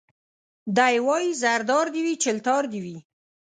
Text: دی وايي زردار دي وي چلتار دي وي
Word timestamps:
دی 0.77 0.95
وايي 1.07 1.31
زردار 1.41 1.85
دي 1.93 2.01
وي 2.05 2.13
چلتار 2.23 2.63
دي 2.71 2.79
وي 2.85 2.97